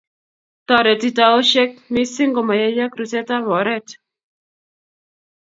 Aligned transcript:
toreti 0.67 1.09
taoshek 1.19 1.71
mising 1.93 2.31
komayayak 2.35 2.91
rusetab 2.99 3.45
oret 3.59 3.87